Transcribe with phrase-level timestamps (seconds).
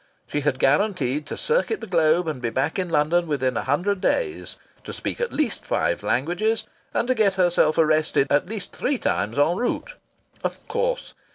[0.25, 3.61] She had guaranteed to circuit the globe and to be back in London within a
[3.65, 8.49] hundred days, to speak in at least five languages, and to get herself arrested at
[8.49, 9.97] least three times en route....
[10.43, 11.13] Of course!